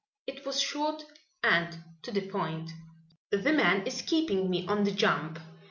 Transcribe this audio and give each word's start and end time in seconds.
It 0.25 0.47
was 0.47 0.59
short 0.59 1.03
and 1.43 1.83
to 2.01 2.11
the 2.11 2.27
point: 2.27 2.71
"The 3.29 3.53
man 3.53 3.85
is 3.85 4.01
keeping 4.01 4.49
me 4.49 4.65
on 4.65 4.83
the 4.83 4.89
jump. 4.89 5.37